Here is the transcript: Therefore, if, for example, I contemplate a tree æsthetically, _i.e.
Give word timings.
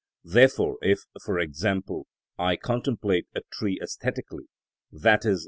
Therefore, 0.23 0.79
if, 0.81 1.01
for 1.23 1.37
example, 1.37 2.07
I 2.35 2.55
contemplate 2.55 3.27
a 3.35 3.41
tree 3.51 3.79
æsthetically, 3.83 4.45
_i.e. 4.91 5.37